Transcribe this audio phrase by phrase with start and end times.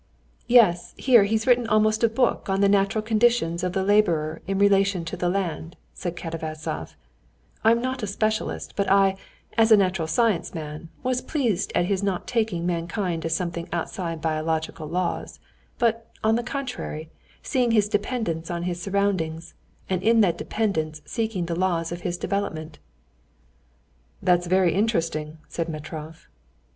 [0.47, 4.57] "Yes, here he's written almost a book on the natural conditions of the laborer in
[4.57, 6.95] relation to the land," said Katavasov;
[7.63, 9.15] "I'm not a specialist, but I,
[9.59, 14.21] as a natural science man, was pleased at his not taking mankind as something outside
[14.23, 15.39] biological laws;
[15.77, 17.11] but, on the contrary,
[17.43, 19.53] seeing his dependence on his surroundings,
[19.87, 22.79] and in that dependence seeking the laws of his development."
[24.19, 26.25] "That's very interesting," said Metrov.